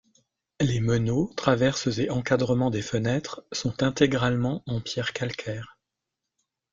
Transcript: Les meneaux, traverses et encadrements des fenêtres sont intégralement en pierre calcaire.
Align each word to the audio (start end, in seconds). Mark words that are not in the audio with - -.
Les 0.59 0.79
meneaux, 0.79 1.31
traverses 1.37 1.99
et 1.99 2.09
encadrements 2.09 2.71
des 2.71 2.81
fenêtres 2.81 3.43
sont 3.51 3.83
intégralement 3.83 4.63
en 4.65 4.81
pierre 4.81 5.13
calcaire. 5.13 5.77